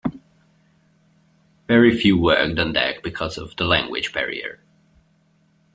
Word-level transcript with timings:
Very 1.67 1.95
few 1.95 2.17
worked 2.17 2.57
on 2.57 2.73
deck 2.73 3.03
because 3.03 3.37
of 3.37 3.55
the 3.57 3.65
language 3.65 4.11
barrier. 4.11 4.59